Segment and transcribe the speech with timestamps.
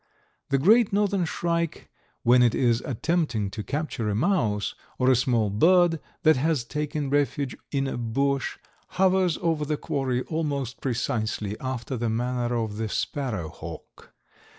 [0.49, 1.91] The Great Northern Shrike
[2.23, 7.11] when it is attempting to capture a mouse, or a small bird that has taken
[7.11, 8.57] refuge in a bush,
[8.97, 14.15] hovers over the quarry almost precisely after the manner of the sparrow hawk.